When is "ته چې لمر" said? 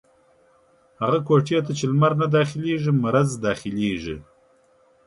1.65-2.11